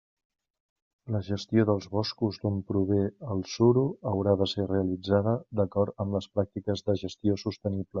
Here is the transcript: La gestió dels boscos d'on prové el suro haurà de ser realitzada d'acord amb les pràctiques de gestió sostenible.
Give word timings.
La 1.15 1.19
gestió 1.27 1.65
dels 1.71 1.85
boscos 1.97 2.41
d'on 2.45 2.57
prové 2.73 2.99
el 3.37 3.45
suro 3.53 3.87
haurà 4.15 4.37
de 4.43 4.51
ser 4.57 4.69
realitzada 4.75 5.39
d'acord 5.61 6.07
amb 6.07 6.19
les 6.21 6.35
pràctiques 6.41 6.89
de 6.91 7.03
gestió 7.09 7.43
sostenible. 7.49 7.89